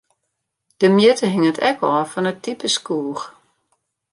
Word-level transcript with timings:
De 0.79 0.87
mjitte 0.95 1.27
hinget 1.31 1.57
ek 1.69 1.79
ôf 1.91 2.09
fan 2.13 2.29
it 2.31 2.39
type 2.43 2.67
skoech. 2.75 3.25